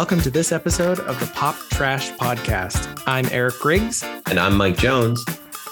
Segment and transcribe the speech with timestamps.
[0.00, 3.02] welcome to this episode of the Pop Trash Podcast.
[3.06, 4.02] I'm Eric Grigs.
[4.30, 5.22] And I'm Mike Jones.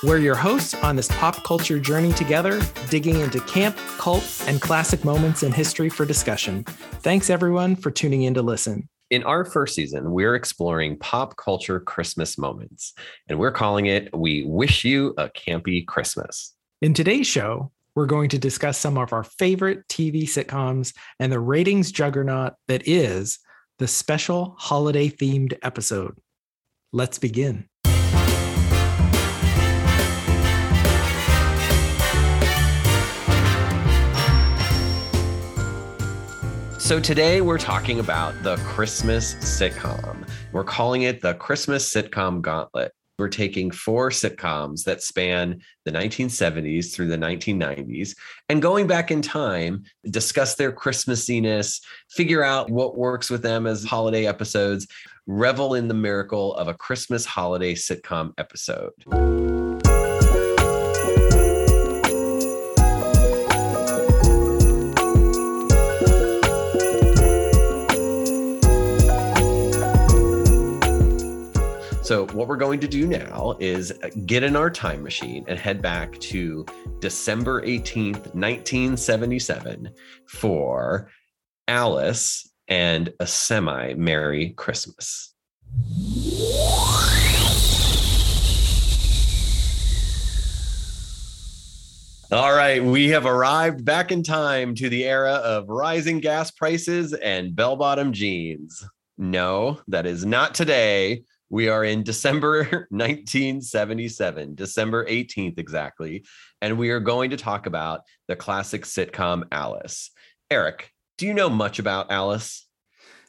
[0.02, 2.60] We're your hosts on this pop culture journey together,
[2.90, 6.64] digging into camp, cult, and classic moments in history for discussion.
[6.64, 8.86] Thanks, everyone, for tuning in to listen.
[9.08, 12.92] In our first season, we're exploring pop culture Christmas moments,
[13.28, 16.54] and we're calling it We Wish You a Campy Christmas.
[16.82, 21.40] In today's show, we're going to discuss some of our favorite TV sitcoms and the
[21.40, 23.38] ratings juggernaut that is
[23.78, 26.18] the special holiday themed episode.
[26.92, 27.66] Let's begin.
[36.78, 40.26] So today we're talking about the Christmas sitcom.
[40.52, 42.92] We're calling it the Christmas Sitcom Gauntlet.
[43.18, 48.14] We're taking four sitcoms that span the 1970s through the 1990s
[48.48, 51.80] and going back in time, discuss their Christmassiness,
[52.10, 54.86] figure out what works with them as holiday episodes,
[55.26, 58.92] revel in the miracle of a Christmas holiday sitcom episode.
[72.08, 75.58] So, what we're going to do now is uh, get in our time machine and
[75.58, 76.64] head back to
[77.00, 79.90] December 18th, 1977
[80.26, 81.10] for
[81.68, 85.34] Alice and a semi Merry Christmas.
[92.32, 97.12] All right, we have arrived back in time to the era of rising gas prices
[97.12, 98.82] and bell bottom jeans.
[99.18, 101.24] No, that is not today.
[101.50, 106.24] We are in December 1977, December 18th exactly.
[106.60, 110.10] And we are going to talk about the classic sitcom Alice.
[110.50, 112.66] Eric, do you know much about Alice?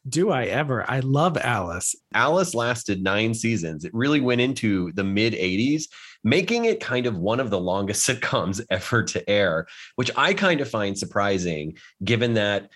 [0.08, 0.90] Do I ever?
[0.90, 1.96] I love Alice.
[2.14, 3.84] Alice lasted nine seasons.
[3.84, 5.84] It really went into the mid 80s,
[6.24, 10.62] making it kind of one of the longest sitcoms ever to air, which I kind
[10.62, 12.70] of find surprising given that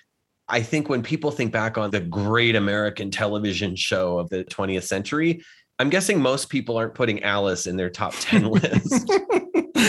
[0.50, 4.84] I think when people think back on the great American television show of the 20th
[4.84, 5.44] century,
[5.80, 9.12] I'm guessing most people aren't putting Alice in their top 10 list.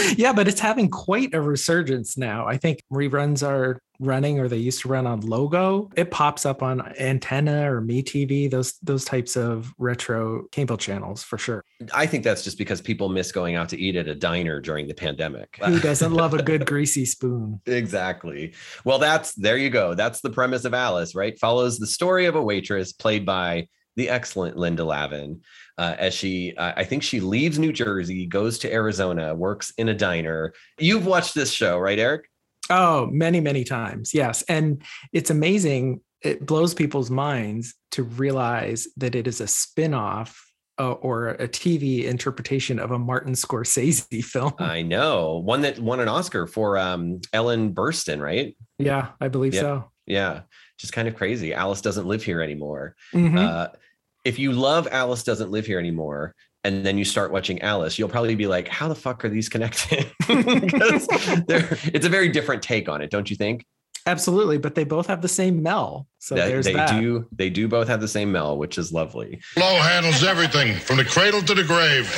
[0.16, 2.46] yeah, but it's having quite a resurgence now.
[2.46, 5.90] I think reruns are running or they used to run on logo.
[5.96, 11.38] It pops up on antenna or MeTV those those types of retro cable channels for
[11.38, 11.64] sure.
[11.92, 14.88] I think that's just because people miss going out to eat at a diner during
[14.88, 15.58] the pandemic.
[15.64, 17.60] Who doesn't love a good greasy spoon?
[17.66, 18.54] Exactly.
[18.84, 19.94] Well that's there you go.
[19.94, 21.38] That's the premise of alice right?
[21.38, 25.40] Follows the story of a waitress played by the excellent linda lavin
[25.78, 29.88] uh, as she, uh, I think she leaves New Jersey, goes to Arizona, works in
[29.88, 30.52] a diner.
[30.78, 32.28] You've watched this show, right, Eric?
[32.70, 34.14] Oh, many, many times.
[34.14, 34.42] Yes.
[34.42, 34.82] And
[35.12, 36.00] it's amazing.
[36.22, 40.40] It blows people's minds to realize that it is a spin-off
[40.78, 44.54] uh, or a TV interpretation of a Martin Scorsese film.
[44.58, 45.38] I know.
[45.38, 48.56] One that won an Oscar for um, Ellen Burstyn, right?
[48.78, 49.90] Yeah, I believe so.
[50.06, 50.42] Yeah.
[50.78, 51.54] Just kind of crazy.
[51.54, 52.96] Alice doesn't live here anymore.
[53.12, 53.38] Mm-hmm.
[53.38, 53.68] Uh,
[54.24, 56.34] if you love Alice doesn't live here anymore,
[56.64, 59.50] and then you start watching Alice, you'll probably be like, how the fuck are these
[59.50, 60.10] connected?
[60.28, 63.66] it's a very different take on it, don't you think?
[64.06, 66.06] Absolutely, but they both have the same Mel.
[66.18, 67.00] So that, there's they that.
[67.00, 69.40] do they do both have the same Mel, which is lovely.
[69.54, 72.14] Flo handles everything from the cradle to the grave.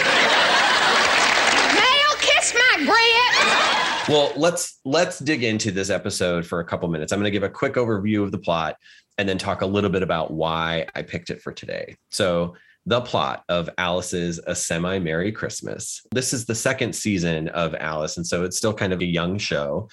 [1.74, 3.95] Mel, kiss my bread.
[4.08, 7.12] Well, let's let's dig into this episode for a couple minutes.
[7.12, 8.76] I'm going to give a quick overview of the plot
[9.18, 11.96] and then talk a little bit about why I picked it for today.
[12.10, 16.06] So the plot of Alice's A Semi Merry Christmas.
[16.12, 19.38] This is the second season of Alice, and so it's still kind of a young
[19.38, 19.88] show.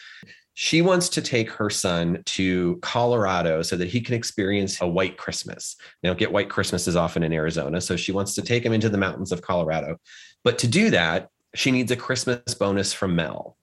[0.54, 5.18] She wants to take her son to Colorado so that he can experience a white
[5.18, 5.76] Christmas.
[6.04, 8.90] They don't get white Christmases often in Arizona, so she wants to take him into
[8.90, 9.98] the mountains of Colorado.
[10.44, 13.58] But to do that, she needs a Christmas bonus from Mel.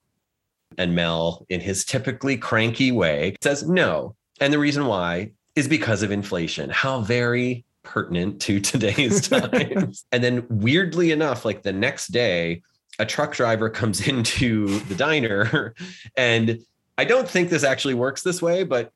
[0.78, 4.14] And Mel, in his typically cranky way, says no.
[4.40, 6.70] And the reason why is because of inflation.
[6.70, 10.04] How very pertinent to today's times.
[10.12, 12.62] and then weirdly enough, like the next day,
[12.98, 15.74] a truck driver comes into the diner
[16.16, 16.60] and
[16.98, 18.92] I don't think this actually works this way, but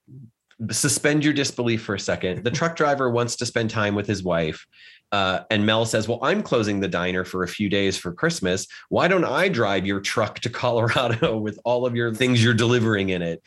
[0.71, 2.45] suspend your disbelief for a second.
[2.45, 4.67] The truck driver wants to spend time with his wife.
[5.15, 8.67] Uh, and Mel says, Well, I'm closing the diner for a few days for Christmas.
[8.89, 13.11] Why don't I drive your truck to Colorado with all of your things you're delivering
[13.11, 13.41] in it?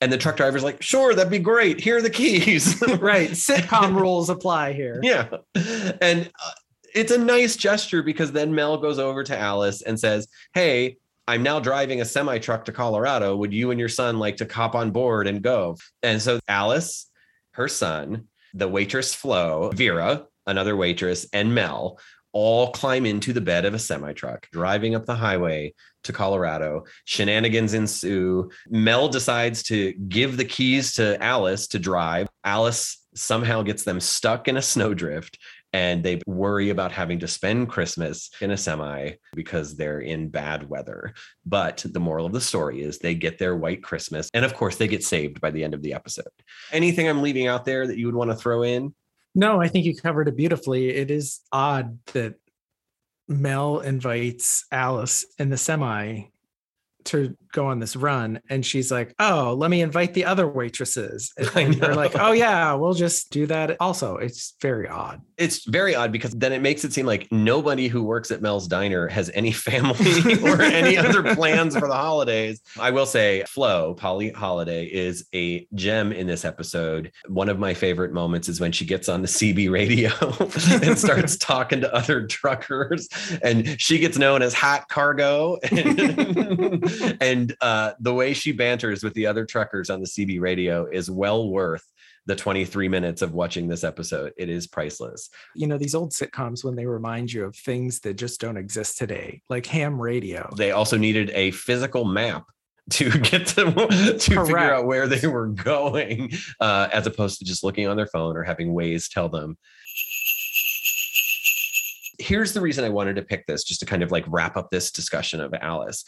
[0.00, 1.78] And the truck driver's like, sure, that'd be great.
[1.78, 2.82] Here are the keys.
[3.00, 3.32] right.
[3.32, 4.98] Sitcom rules apply here.
[5.10, 5.28] Yeah.
[6.00, 6.50] And uh,
[6.94, 10.96] it's a nice gesture because then Mel goes over to Alice and says, hey,
[11.28, 13.36] I'm now driving a semi truck to Colorado.
[13.36, 15.76] Would you and your son like to cop on board and go?
[16.02, 17.10] And so Alice,
[17.52, 21.98] her son, the waitress Flo, Vera, another waitress, and Mel
[22.32, 26.84] all climb into the bed of a semi truck driving up the highway to Colorado.
[27.04, 28.50] Shenanigans ensue.
[28.68, 32.28] Mel decides to give the keys to Alice to drive.
[32.44, 35.38] Alice somehow gets them stuck in a snowdrift
[35.72, 40.68] and they worry about having to spend Christmas in a semi because they're in bad
[40.68, 41.14] weather.
[41.46, 44.30] But the moral of the story is they get their white Christmas.
[44.34, 46.26] And of course, they get saved by the end of the episode.
[46.72, 48.94] Anything I'm leaving out there that you would want to throw in?
[49.34, 50.90] No, I think you covered it beautifully.
[50.90, 52.34] It is odd that
[53.28, 56.24] Mel invites Alice in the semi
[57.04, 61.32] to go on this run and she's like oh let me invite the other waitresses.
[61.60, 64.16] And they're like oh yeah we'll just do that also.
[64.16, 65.20] It's very odd.
[65.36, 68.68] It's very odd because then it makes it seem like nobody who works at mel's
[68.68, 72.60] diner has any family or any other plans for the holidays.
[72.78, 77.12] I will say flo polly Holliday is a gem in this episode.
[77.28, 80.10] One of my favorite moments is when she gets on the cb radio
[80.82, 83.08] and starts talking to other truckers
[83.42, 85.58] and she gets known as hot cargo.
[87.20, 91.10] And uh, the way she banters with the other truckers on the CB radio is
[91.10, 91.84] well worth
[92.26, 94.32] the 23 minutes of watching this episode.
[94.36, 95.30] It is priceless.
[95.56, 98.98] You know, these old sitcoms, when they remind you of things that just don't exist
[98.98, 100.50] today, like ham radio.
[100.56, 102.44] They also needed a physical map
[102.90, 107.62] to get them to figure out where they were going, uh, as opposed to just
[107.62, 109.56] looking on their phone or having Waze tell them
[112.20, 114.70] here's the reason I wanted to pick this just to kind of like wrap up
[114.70, 116.04] this discussion of Alice.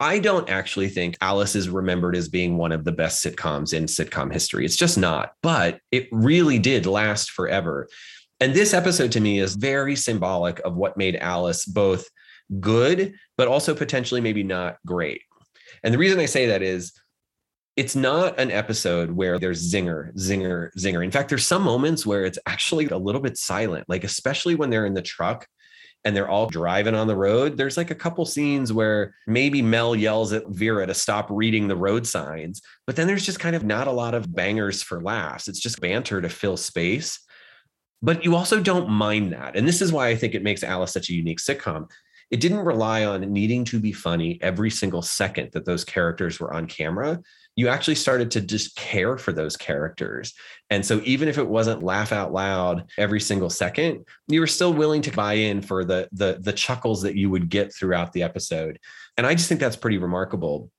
[0.00, 3.84] I don't actually think Alice is remembered as being one of the best sitcoms in
[3.84, 4.64] sitcom history.
[4.64, 7.86] It's just not, but it really did last forever.
[8.40, 12.08] And this episode to me is very symbolic of what made Alice both
[12.60, 15.20] good, but also potentially maybe not great.
[15.84, 16.92] And the reason I say that is
[17.76, 21.04] it's not an episode where there's zinger, zinger, zinger.
[21.04, 24.70] In fact, there's some moments where it's actually a little bit silent, like especially when
[24.70, 25.46] they're in the truck
[26.04, 29.94] and they're all driving on the road, there's like a couple scenes where maybe Mel
[29.94, 33.64] yells at Vera to stop reading the road signs, but then there's just kind of
[33.64, 35.48] not a lot of bangers for laughs.
[35.48, 37.20] It's just banter to fill space.
[38.02, 39.56] But you also don't mind that.
[39.56, 41.90] And this is why I think it makes Alice such a unique sitcom.
[42.30, 46.54] It didn't rely on needing to be funny every single second that those characters were
[46.54, 47.20] on camera
[47.56, 50.32] you actually started to just care for those characters.
[50.70, 54.72] And so even if it wasn't laugh out loud every single second, you were still
[54.72, 58.22] willing to buy in for the the the chuckles that you would get throughout the
[58.22, 58.78] episode.
[59.16, 60.70] And I just think that's pretty remarkable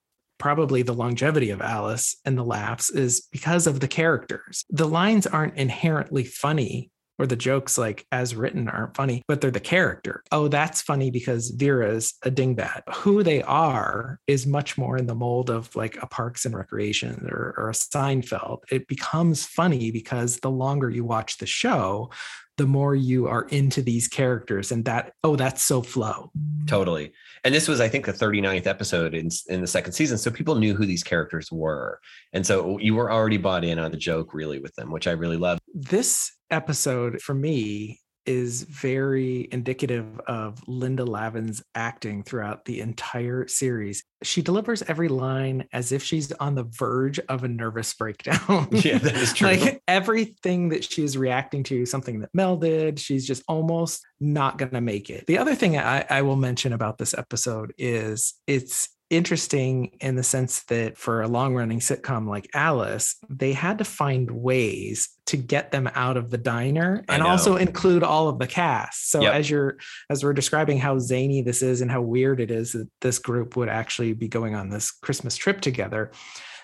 [0.42, 4.64] probably the longevity of Alice and the laughs is because of the characters.
[4.70, 6.90] The lines aren't inherently funny
[7.22, 10.24] or the jokes like as written aren't funny, but they're the character.
[10.32, 12.82] Oh, that's funny because Vera's a dingbat.
[12.92, 17.28] Who they are is much more in the mold of like a Parks and Recreation
[17.30, 18.62] or, or a Seinfeld.
[18.72, 22.10] It becomes funny because the longer you watch the show,
[22.58, 26.30] the more you are into these characters and that oh that's so Flo
[26.66, 27.12] totally
[27.44, 30.54] and this was i think the 39th episode in, in the second season so people
[30.56, 31.98] knew who these characters were
[32.32, 35.12] and so you were already bought in on the joke really with them which i
[35.12, 42.80] really love this episode for me is very indicative of Linda Lavin's acting throughout the
[42.80, 44.04] entire series.
[44.22, 48.68] She delivers every line as if she's on the verge of a nervous breakdown.
[48.72, 49.48] Yeah, that is true.
[49.48, 54.72] like everything that she's reacting to, something that Mel did, she's just almost not going
[54.72, 55.26] to make it.
[55.26, 60.22] The other thing I, I will mention about this episode is it's interesting in the
[60.22, 65.36] sense that for a long running sitcom like Alice, they had to find ways to
[65.36, 69.10] get them out of the diner and also include all of the cast.
[69.10, 69.34] So yep.
[69.34, 69.76] as you're
[70.10, 73.56] as we're describing how zany this is and how weird it is that this group
[73.56, 76.10] would actually be going on this Christmas trip together,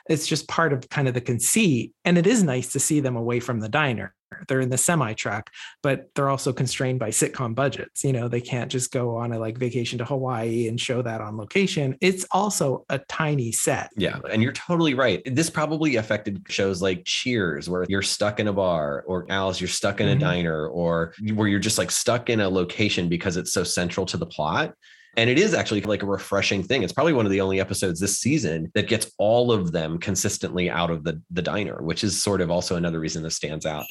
[0.09, 1.93] it's just part of kind of the conceit.
[2.05, 4.14] And it is nice to see them away from the diner
[4.47, 5.50] they're in the semi truck
[5.82, 9.38] but they're also constrained by sitcom budgets you know they can't just go on a
[9.38, 14.18] like vacation to hawaii and show that on location it's also a tiny set yeah
[14.30, 18.52] and you're totally right this probably affected shows like cheers where you're stuck in a
[18.52, 20.20] bar or alice you're stuck in a mm-hmm.
[20.20, 24.16] diner or where you're just like stuck in a location because it's so central to
[24.16, 24.75] the plot
[25.18, 26.85] and it is actually like a refreshing thing.
[26.85, 30.70] It's probably one of the only episodes this season that gets all of them consistently
[30.70, 33.85] out of the, the diner, which is sort of also another reason this stands out.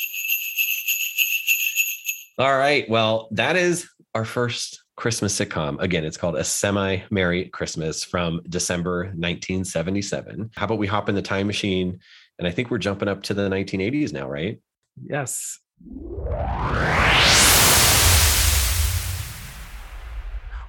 [2.39, 2.87] All right.
[2.87, 5.81] Well, that is our first Christmas sitcom.
[5.81, 10.51] Again, it's called A Semi Merry Christmas from December 1977.
[10.55, 11.97] How about we hop in the time machine?
[12.37, 14.59] And I think we're jumping up to the 1980s now, right?
[15.03, 15.57] Yes.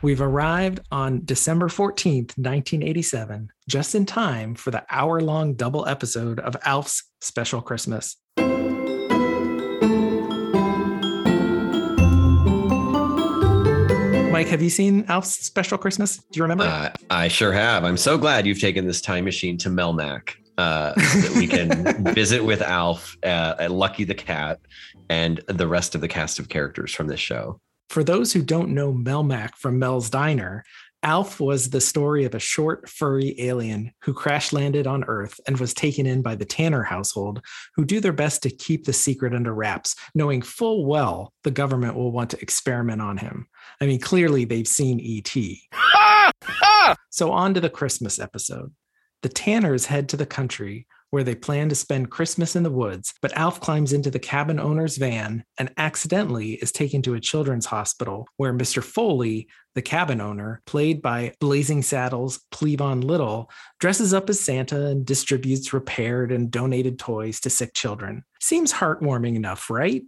[0.01, 6.41] We've arrived on December 14th, 1987, just in time for the hour long double episode
[6.41, 8.17] of Alf's Special Christmas.
[14.39, 16.19] Mike, have you seen Alf's Special Christmas?
[16.19, 16.63] Do you remember?
[16.63, 17.83] Uh, I sure have.
[17.83, 22.05] I'm so glad you've taken this time machine to Melmac uh, so that we can
[22.15, 24.61] visit with Alf, uh, Lucky the cat,
[25.11, 27.61] and the rest of the cast of characters from this show.
[27.91, 30.63] For those who don't know Melmac from Mel's Diner,
[31.03, 35.59] Alf was the story of a short, furry alien who crash landed on Earth and
[35.59, 37.41] was taken in by the Tanner household,
[37.77, 41.95] who do their best to keep the secret under wraps, knowing full well the government
[41.95, 43.47] will want to experiment on him.
[43.81, 45.63] I mean, clearly they've seen E.T.
[47.11, 48.73] so, on to the Christmas episode.
[49.23, 53.15] The Tanners head to the country where they plan to spend Christmas in the woods,
[53.23, 57.67] but Alf climbs into the cabin owner's van and accidentally is taken to a children's
[57.67, 58.83] hospital where Mr.
[58.83, 63.51] Foley, the cabin owner, played by Blazing Saddles Cleavon Little,
[63.81, 68.25] dresses up as Santa and distributes repaired and donated toys to sick children.
[68.41, 70.03] Seems heartwarming enough, right?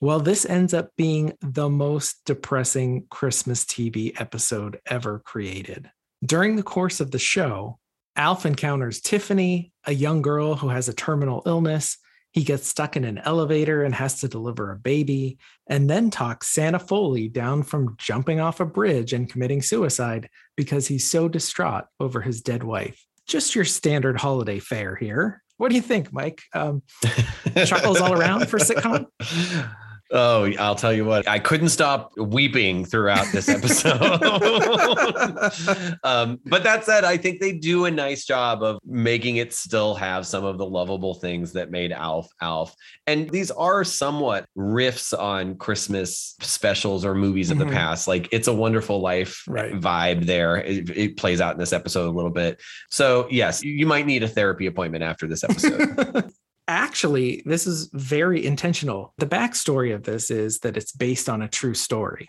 [0.00, 5.90] Well, this ends up being the most depressing Christmas TV episode ever created.
[6.24, 7.78] During the course of the show,
[8.16, 11.96] Alf encounters Tiffany, a young girl who has a terminal illness.
[12.32, 16.48] He gets stuck in an elevator and has to deliver a baby, and then talks
[16.48, 21.84] Santa Foley down from jumping off a bridge and committing suicide because he's so distraught
[22.00, 23.04] over his dead wife.
[23.26, 25.42] Just your standard holiday fare here.
[25.58, 26.42] What do you think, Mike?
[26.54, 26.82] Um,
[27.66, 29.06] chuckles all around for sitcom?
[30.14, 34.02] Oh, I'll tell you what, I couldn't stop weeping throughout this episode.
[36.04, 39.94] um, but that said, I think they do a nice job of making it still
[39.94, 42.76] have some of the lovable things that made Alf Alf.
[43.06, 47.70] And these are somewhat riffs on Christmas specials or movies of mm-hmm.
[47.70, 48.06] the past.
[48.06, 49.72] Like It's a Wonderful Life right.
[49.72, 50.58] vibe there.
[50.58, 52.60] It, it plays out in this episode a little bit.
[52.90, 56.30] So, yes, you might need a therapy appointment after this episode.
[56.72, 59.14] actually, this is very intentional.
[59.18, 62.28] The backstory of this is that it's based on a true story.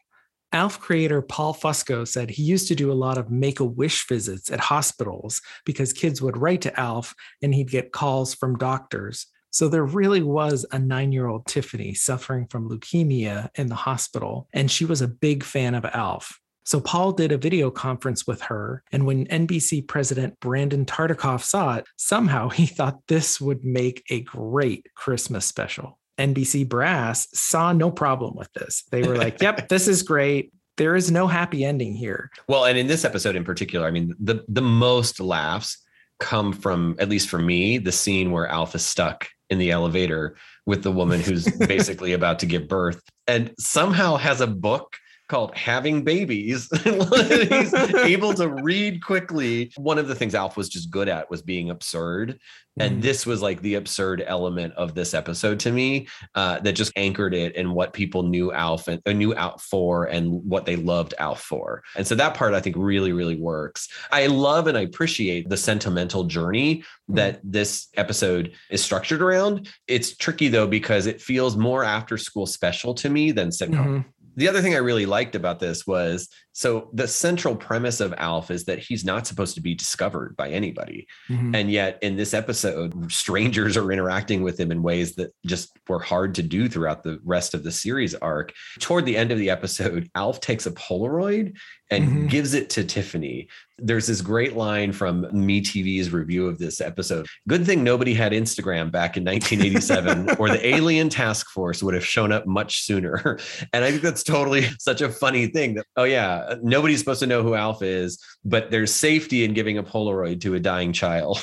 [0.54, 4.08] ALF creator Paul Fusco said he used to do a lot of make a wish
[4.08, 9.26] visits at hospitals because kids would write to ALF and he'd get calls from doctors.
[9.50, 14.48] So there really was a nine year old Tiffany suffering from leukemia in the hospital,
[14.54, 16.40] and she was a big fan of ALF.
[16.63, 18.84] So Paul did a video conference with her.
[18.91, 24.22] And when NBC president Brandon Tartikoff saw it, somehow he thought this would make a
[24.22, 26.00] great Christmas special.
[26.17, 28.84] NBC brass saw no problem with this.
[28.91, 30.53] They were like, yep, this is great.
[30.77, 32.32] There is no happy ending here.
[32.48, 35.77] Well, and in this episode in particular, I mean, the, the most laughs
[36.20, 40.36] come from, at least for me, the scene where Alf is stuck in the elevator
[40.65, 44.96] with the woman who's basically about to give birth and somehow has a book
[45.27, 46.70] called Having Babies.
[46.84, 49.72] He's able to read quickly.
[49.77, 52.39] One of the things Alf was just good at was being absurd.
[52.80, 53.01] And mm.
[53.01, 57.34] this was like the absurd element of this episode to me uh, that just anchored
[57.34, 61.13] it in what people knew Alf and uh, knew Alf for and what they loved
[61.20, 61.84] Alf for.
[61.96, 63.88] And so that part I think really, really works.
[64.12, 67.15] I love and I appreciate the sentimental journey mm.
[67.15, 69.70] that this episode is structured around.
[69.88, 73.70] It's tricky though, because it feels more after school special to me than sitcom.
[73.72, 78.13] Mm-hmm the other thing I really liked about this was so the central premise of
[78.18, 81.08] Alf is that he's not supposed to be discovered by anybody.
[81.30, 81.56] Mm-hmm.
[81.56, 86.00] And yet in this episode, strangers are interacting with him in ways that just were
[86.00, 88.54] hard to do throughout the rest of the series arc.
[88.80, 91.58] Toward the end of the episode, Alf takes a Polaroid
[91.94, 92.28] and mm-hmm.
[92.28, 93.48] gives it to Tiffany.
[93.78, 97.28] There's this great line from MeTV's review of this episode.
[97.48, 102.06] Good thing nobody had Instagram back in 1987, or the alien task force would have
[102.06, 103.40] shown up much sooner.
[103.72, 107.28] And I think that's totally such a funny thing that, oh, yeah, nobody's supposed to
[107.28, 111.42] know who Alf is, but there's safety in giving a Polaroid to a dying child.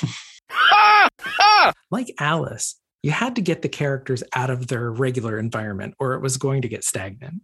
[1.91, 6.21] like Alice, you had to get the characters out of their regular environment or it
[6.21, 7.41] was going to get stagnant.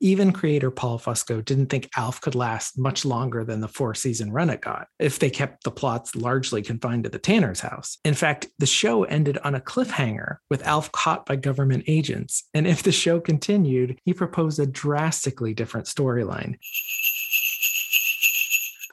[0.00, 4.32] Even creator Paul Fusco didn't think Alf could last much longer than the four season
[4.32, 7.98] run it got if they kept the plots largely confined to the Tanner's house.
[8.04, 12.48] In fact, the show ended on a cliffhanger with Alf caught by government agents.
[12.54, 16.56] And if the show continued, he proposed a drastically different storyline.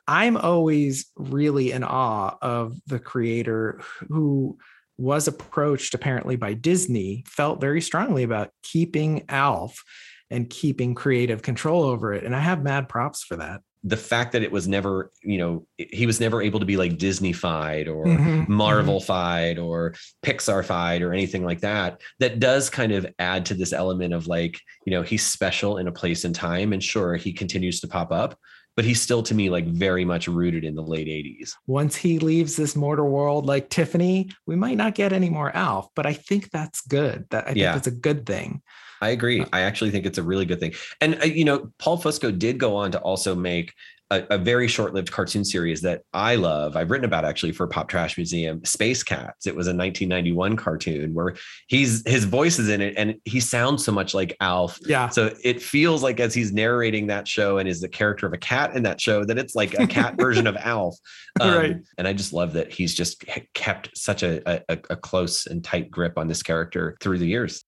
[0.08, 4.58] I'm always really in awe of the creator who
[4.98, 9.84] was approached apparently by Disney, felt very strongly about keeping Alf
[10.30, 12.24] and keeping creative control over it.
[12.24, 13.62] And I have mad props for that.
[13.84, 16.98] The fact that it was never, you know, he was never able to be like
[16.98, 18.52] Disney-fied or mm-hmm.
[18.52, 19.66] Marvel-fied mm-hmm.
[19.66, 19.94] or
[20.26, 24.60] Pixar-fied or anything like that, that does kind of add to this element of like,
[24.86, 26.74] you know, he's special in a place and time.
[26.74, 28.38] And sure, he continues to pop up,
[28.78, 31.56] but he's still to me like very much rooted in the late 80s.
[31.66, 35.90] Once he leaves this mortal world like Tiffany, we might not get any more Alf,
[35.96, 37.26] but I think that's good.
[37.32, 37.74] That I think yeah.
[37.74, 38.62] that's a good thing.
[39.02, 39.44] I agree.
[39.52, 40.74] I actually think it's a really good thing.
[41.02, 43.74] And, uh, you know, Paul Fusco did go on to also make
[44.12, 46.76] a, a, very short-lived cartoon series that I love.
[46.76, 49.48] I've written about actually for Pop Trash Museum, Space Cats.
[49.48, 51.36] It was a 1991 cartoon where
[51.68, 54.80] he's his voice is in it and he sounds so much like Alf.
[54.86, 55.10] Yeah.
[55.10, 58.38] So it feels like as he's narrating that show and is the character of a
[58.38, 60.96] cat in that show that it's like a cat version of Alf.
[61.42, 61.76] Um, right.
[61.98, 65.92] And I just love that he's just kept such a, a, a close and tight
[65.92, 67.64] grip on this character through the years.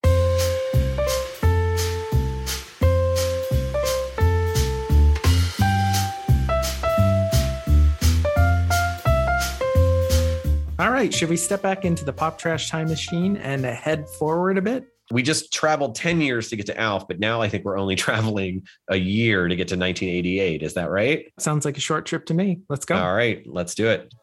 [10.99, 14.61] Right, should we step back into the pop trash time machine and head forward a
[14.61, 14.85] bit?
[15.11, 17.95] We just traveled 10 years to get to Alf, but now I think we're only
[18.05, 20.61] traveling a year to get to 1988.
[20.61, 21.31] Is that right?
[21.39, 22.59] Sounds like a short trip to me.
[22.67, 22.97] Let's go.
[22.97, 24.13] All right, let's do it.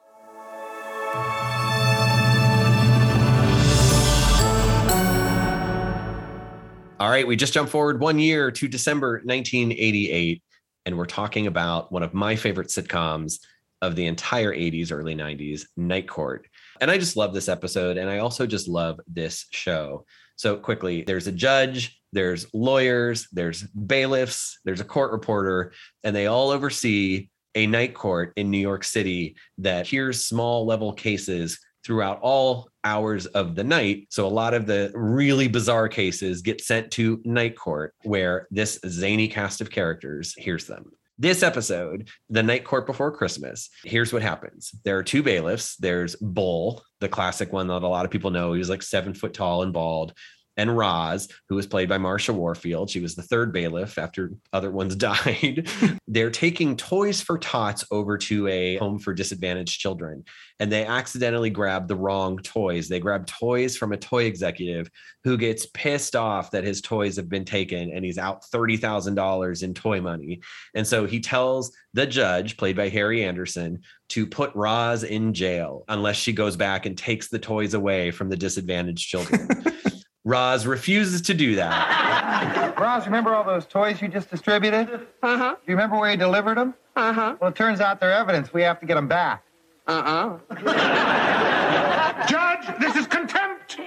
[7.00, 10.42] All right, we just jumped forward one year to December 1988,
[10.85, 13.38] and we're talking about one of my favorite sitcoms,
[13.83, 16.47] of the entire 80s, early 90s, Night Court.
[16.80, 17.97] And I just love this episode.
[17.97, 20.04] And I also just love this show.
[20.37, 25.73] So, quickly, there's a judge, there's lawyers, there's bailiffs, there's a court reporter,
[26.04, 30.92] and they all oversee a night court in New York City that hears small level
[30.92, 34.09] cases throughout all hours of the night.
[34.11, 38.78] So a lot of the really bizarre cases get sent to night court where this
[38.87, 40.90] zany cast of characters hears them.
[41.18, 44.75] This episode, The Night Court Before Christmas, here's what happens.
[44.85, 45.75] There are two bailiffs.
[45.76, 48.52] There's Bull, the classic one that a lot of people know.
[48.52, 50.12] He's like seven foot tall and bald
[50.56, 52.90] and Roz, who was played by Marsha Warfield.
[52.90, 55.68] She was the third bailiff after other ones died.
[56.08, 60.24] They're taking Toys for Tots over to a home for disadvantaged children,
[60.59, 62.88] and they accidentally grab the wrong toys.
[62.88, 64.90] They grab toys from a toy executive
[65.24, 69.74] who gets pissed off that his toys have been taken and he's out $30,000 in
[69.74, 70.40] toy money.
[70.74, 75.85] And so he tells the judge, played by Harry Anderson, to put Roz in jail
[75.88, 79.48] unless she goes back and takes the toys away from the disadvantaged children.
[80.26, 82.76] Roz refuses to do that.
[82.80, 85.06] Roz, remember all those toys you just distributed?
[85.22, 85.54] Uh huh.
[85.54, 86.74] Do you remember where you delivered them?
[86.96, 87.36] Uh huh.
[87.40, 88.52] Well, it turns out they're evidence.
[88.52, 89.44] We have to get them back.
[89.86, 92.26] Uh uh.
[92.28, 93.78] Judge, this is contempt.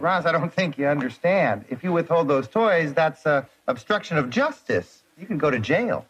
[0.00, 1.66] Roz, I don't think you understand.
[1.68, 5.02] If you withhold those toys, that's uh, obstruction of justice.
[5.18, 6.06] You can go to jail.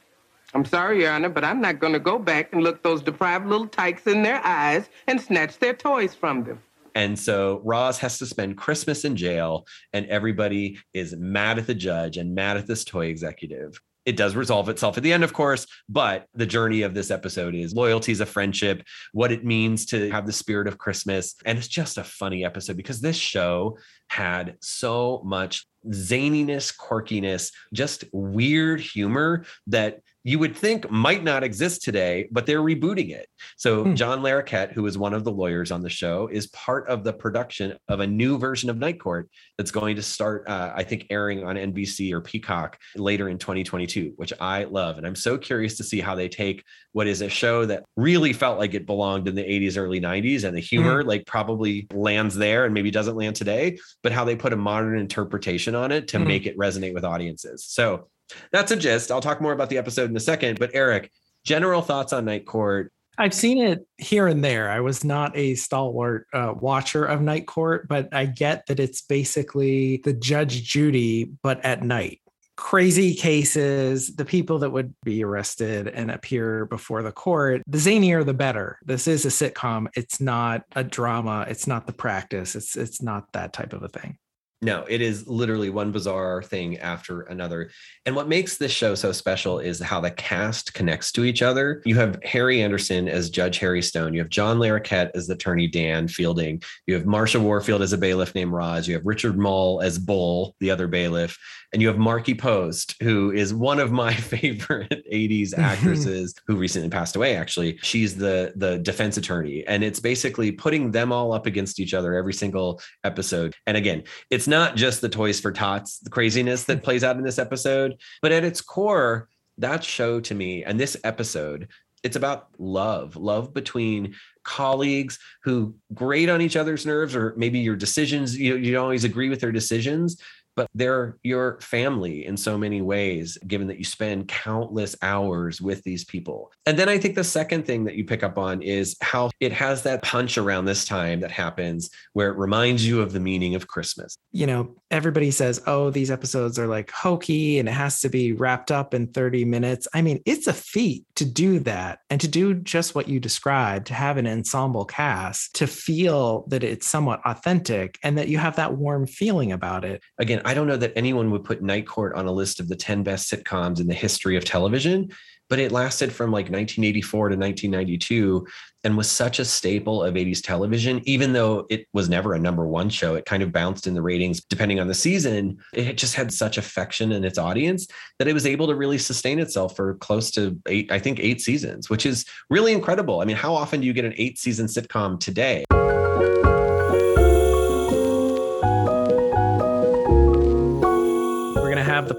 [0.54, 3.46] I'm sorry, Your Honor, but I'm not going to go back and look those deprived
[3.46, 6.60] little tykes in their eyes and snatch their toys from them.
[6.96, 11.74] And so Roz has to spend Christmas in jail, and everybody is mad at the
[11.74, 13.78] judge and mad at this toy executive.
[14.06, 17.54] It does resolve itself at the end, of course, but the journey of this episode
[17.54, 18.82] is loyalties of friendship,
[19.12, 21.34] what it means to have the spirit of Christmas.
[21.44, 23.76] And it's just a funny episode because this show
[24.08, 31.82] had so much zaniness, quirkiness, just weird humor that you would think might not exist
[31.82, 33.28] today, but they're rebooting it.
[33.56, 33.94] So hmm.
[33.94, 37.12] John Larroquette, who is one of the lawyers on the show, is part of the
[37.12, 41.06] production of a new version of Night Court that's going to start, uh, I think,
[41.10, 44.98] airing on NBC or Peacock later in 2022, which I love.
[44.98, 48.32] And I'm so curious to see how they take what is a show that really
[48.32, 51.08] felt like it belonged in the 80s, early 90s, and the humor hmm.
[51.08, 54.98] like probably lands there and maybe doesn't land today, but how they put a modern
[54.98, 56.26] interpretation on it to hmm.
[56.26, 57.64] make it resonate with audiences.
[57.64, 58.08] So
[58.52, 59.10] that's a gist.
[59.10, 60.58] I'll talk more about the episode in a second.
[60.58, 61.10] But Eric,
[61.44, 62.92] general thoughts on Night Court?
[63.18, 64.70] I've seen it here and there.
[64.70, 69.00] I was not a stalwart uh, watcher of Night Court, but I get that it's
[69.00, 72.20] basically the Judge Judy, but at night.
[72.56, 78.24] Crazy cases, the people that would be arrested and appear before the court, the zanier
[78.24, 78.78] the better.
[78.82, 79.88] This is a sitcom.
[79.94, 81.44] It's not a drama.
[81.48, 82.56] It's not the practice.
[82.56, 84.16] It's it's not that type of a thing.
[84.62, 87.70] No, it is literally one bizarre thing after another.
[88.06, 91.82] And what makes this show so special is how the cast connects to each other.
[91.84, 94.14] You have Harry Anderson as Judge Harry Stone.
[94.14, 96.62] You have John Larroquette as the attorney Dan Fielding.
[96.86, 98.88] You have Marsha Warfield as a bailiff named Roz.
[98.88, 101.36] You have Richard Moll as Bull, the other bailiff.
[101.74, 106.88] And you have Markie Post, who is one of my favorite 80s actresses who recently
[106.88, 107.78] passed away, actually.
[107.82, 109.66] She's the, the defense attorney.
[109.66, 113.54] And it's basically putting them all up against each other every single episode.
[113.66, 117.18] And again, it's it's not just the Toys for Tots the craziness that plays out
[117.18, 121.68] in this episode, but at its core, that show to me and this episode,
[122.02, 124.14] it's about love, love between
[124.44, 129.04] colleagues who grate on each other's nerves, or maybe your decisions, you, you don't always
[129.04, 130.18] agree with their decisions,
[130.56, 135.82] but they're your family in so many ways, given that you spend countless hours with
[135.84, 136.50] these people.
[136.64, 139.52] And then I think the second thing that you pick up on is how it
[139.52, 143.54] has that punch around this time that happens where it reminds you of the meaning
[143.54, 144.16] of Christmas.
[144.32, 148.32] You know, everybody says, oh, these episodes are like hokey and it has to be
[148.32, 149.86] wrapped up in 30 minutes.
[149.94, 153.86] I mean, it's a feat to do that and to do just what you described,
[153.88, 158.56] to have an ensemble cast, to feel that it's somewhat authentic and that you have
[158.56, 160.02] that warm feeling about it.
[160.18, 162.76] Again, I don't know that anyone would put Night Court on a list of the
[162.76, 165.10] 10 best sitcoms in the history of television,
[165.48, 168.46] but it lasted from like 1984 to 1992
[168.84, 171.00] and was such a staple of 80s television.
[171.02, 174.02] Even though it was never a number one show, it kind of bounced in the
[174.02, 175.58] ratings depending on the season.
[175.72, 177.88] It just had such affection in its audience
[178.20, 181.40] that it was able to really sustain itself for close to eight, I think, eight
[181.40, 183.20] seasons, which is really incredible.
[183.20, 185.64] I mean, how often do you get an eight season sitcom today?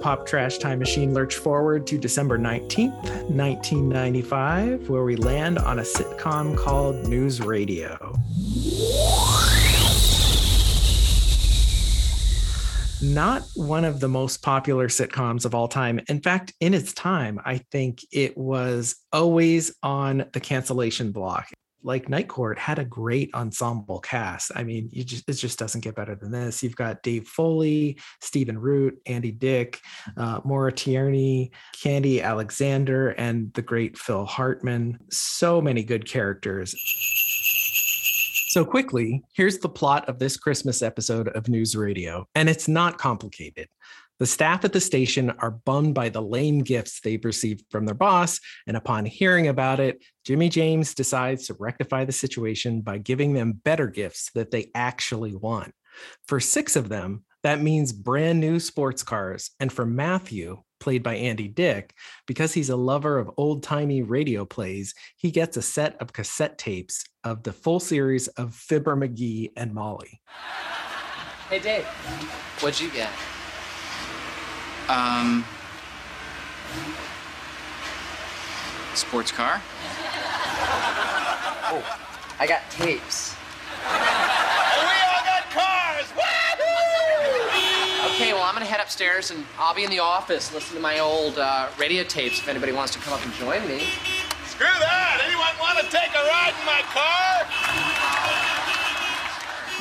[0.07, 2.93] Pop Trash Time Machine lurch forward to December 19th,
[3.29, 8.15] 1995, where we land on a sitcom called News Radio.
[13.01, 15.99] Not one of the most popular sitcoms of all time.
[16.07, 21.49] In fact, in its time, I think it was always on the cancellation block
[21.87, 24.51] like Night Court had a great ensemble cast.
[24.55, 26.61] I mean, you just it just doesn't get better than this.
[26.61, 29.79] You've got Dave Foley, Stephen Root, Andy Dick,
[30.17, 34.99] uh, Maura Tierney, Khandi Alexander, and the great Phil Hartman.
[35.09, 36.75] So many good characters.
[38.49, 42.97] So, quickly, here's the plot of this Christmas episode of News Radio, and it's not
[42.97, 43.67] complicated.
[44.19, 47.95] The staff at the station are bummed by the lame gifts they've received from their
[47.95, 53.33] boss, and upon hearing about it, Jimmy James decides to rectify the situation by giving
[53.33, 55.73] them better gifts that they actually want.
[56.27, 59.51] For six of them, that means brand new sports cars.
[59.59, 61.93] And for Matthew, played by Andy Dick,
[62.25, 66.57] because he's a lover of old timey radio plays, he gets a set of cassette
[66.57, 70.21] tapes of the full series of Fibber McGee and Molly.
[71.49, 71.85] Hey, Dave,
[72.59, 73.09] what'd you get?
[74.89, 75.45] Um.
[78.93, 79.61] Sports car?
[81.69, 81.99] Oh,
[82.39, 83.35] I got tapes.
[83.83, 86.07] we all got cars!
[88.15, 90.99] Okay, well, I'm gonna head upstairs and I'll be in the office listening to my
[90.99, 93.89] old uh, radio tapes if anybody wants to come up and join me.
[94.45, 95.21] Screw that!
[95.23, 97.86] Anyone want to take a ride in my car?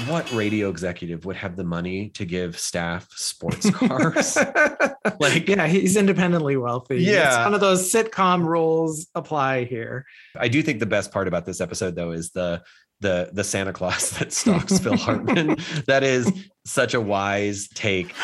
[0.06, 4.36] What radio executive would have the money to give staff sports cars?
[5.20, 6.98] like, yeah, he's independently wealthy.
[7.02, 7.28] Yeah.
[7.28, 10.04] It's one of those sitcom rules apply here.
[10.38, 12.62] I do think the best part about this episode, though, is the
[13.00, 15.56] the the Santa Claus that stalks Phil Hartman.
[15.86, 16.30] That is
[16.64, 18.14] such a wise take.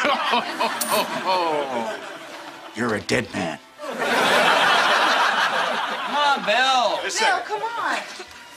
[2.75, 3.59] You're a dead man.
[3.81, 3.99] Come
[6.17, 6.99] on, Bill.
[7.03, 7.99] Bill, come on.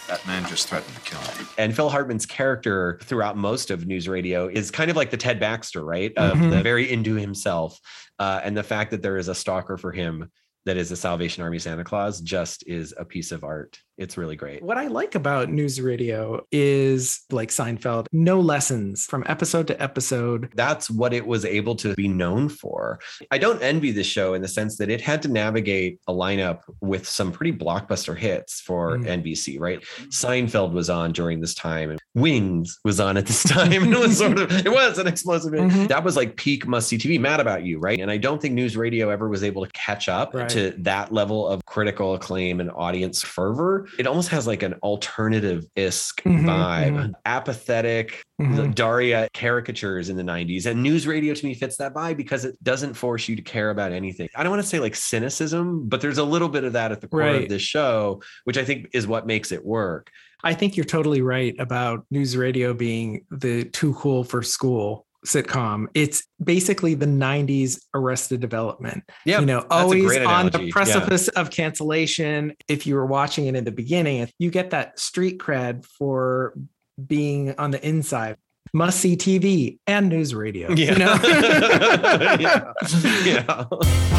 [0.08, 1.48] That man just threatened to kill me.
[1.58, 5.40] And Phil Hartman's character throughout most of news radio is kind of like the Ted
[5.40, 6.14] Baxter, right?
[6.16, 6.52] Of Mhm.
[6.52, 7.80] the very into himself.
[8.20, 10.30] Uh, and the fact that there is a stalker for him
[10.66, 13.80] that is a Salvation Army Santa Claus just is a piece of art.
[13.98, 14.62] It's really great.
[14.62, 20.52] What I like about news radio is like Seinfeld, no lessons from episode to episode.
[20.54, 23.00] That's what it was able to be known for.
[23.32, 26.62] I don't envy the show in the sense that it had to navigate a lineup
[26.82, 29.24] with some pretty blockbuster hits for Mm.
[29.24, 29.82] NBC, right?
[30.10, 33.84] Seinfeld was on during this time and Wings was on at this time.
[33.84, 35.54] and it was sort of, it was an explosive.
[35.54, 35.88] Mhm.
[35.88, 38.00] That was like peak must see TV, mad about you, right?
[38.02, 40.50] And I don't think news radio ever was able to catch up Right.
[40.50, 43.85] to that level of critical acclaim and audience fervor.
[44.00, 47.12] It almost has like an alternative isk Mhm, vibe, mhm.
[47.26, 48.76] apathetic, Mhm.
[48.76, 50.66] Daria caricatures in the 90s.
[50.66, 53.70] And news radio to me fits that vibe because it doesn't force you to care
[53.70, 54.28] about anything.
[54.36, 57.02] I don't want to say like cynicism, but there's a little bit of that at
[57.02, 57.44] the core Right.
[57.44, 60.10] of this show, which I think is what makes it work.
[60.44, 65.88] I think you're totally right about news radio being the too cool for school sitcom.
[65.94, 69.04] It's basically the 90s arrested development.
[69.26, 69.40] Yeah.
[69.40, 70.72] you know, always on the Yeah.
[70.72, 72.54] precipice of cancellation.
[72.68, 76.54] If you were watching it in the beginning, you get that street cred for
[77.06, 78.38] being on the inside.
[78.74, 80.72] Must see TV and news radio.
[80.72, 80.92] Yeah.
[80.94, 81.18] You know?
[82.40, 82.74] yeah.
[83.24, 84.15] yeah.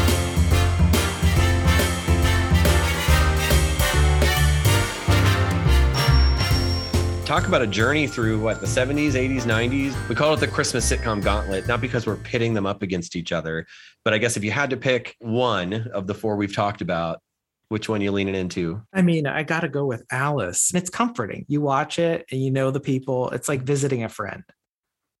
[7.27, 10.07] Talk about a journey through what the 70s, 80s, 90s.
[10.07, 13.33] We call it the Christmas sitcom gauntlet, not because we're pitting them up against each
[13.33, 13.67] other,
[14.05, 17.19] but I guess if you had to pick one of the four we've talked about,
[17.67, 18.81] which one you leaning into?
[18.93, 20.73] I mean, I got to go with Alice.
[20.73, 21.43] It's comforting.
[21.49, 23.29] You watch it and you know the people.
[23.31, 24.45] It's like visiting a friend.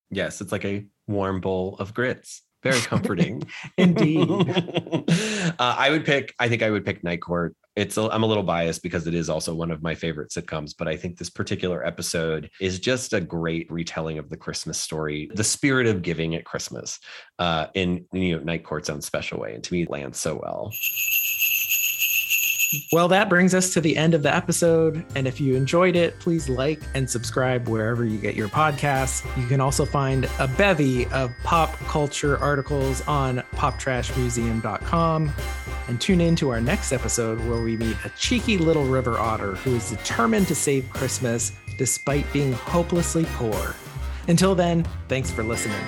[0.09, 2.41] Yes, it's like a warm bowl of grits.
[2.63, 3.43] Very comforting.
[3.77, 4.29] Indeed.
[4.29, 7.53] uh, I would pick, I think I would pick Night Court.
[7.77, 10.87] It's I'm a little biased because it is also one of my favorite sitcoms, but
[10.87, 15.43] I think this particular episode is just a great retelling of the Christmas story, the
[15.43, 16.99] spirit of giving at Christmas
[17.37, 19.53] uh, in you know Night Court's own special way.
[19.53, 20.71] And to me, it lands so well.
[22.91, 25.05] Well, that brings us to the end of the episode.
[25.15, 29.25] And if you enjoyed it, please like and subscribe wherever you get your podcasts.
[29.39, 35.31] You can also find a bevy of pop culture articles on poptrashmuseum.com.
[35.87, 39.55] And tune in to our next episode where we meet a cheeky little river otter
[39.55, 43.75] who is determined to save Christmas despite being hopelessly poor.
[44.27, 45.79] Until then, thanks for listening.